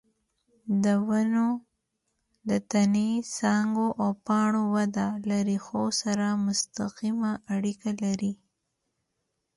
د 0.83 0.85
ونو 1.07 1.47
د 2.49 2.51
تنې، 2.71 3.11
څانګو 3.37 3.87
او 4.03 4.09
پاڼو 4.25 4.63
وده 4.75 5.07
له 5.27 5.37
ریښو 5.47 5.83
سره 6.01 6.25
مستقیمه 6.45 7.31
اړیکه 7.55 7.89
لري. 8.03 8.33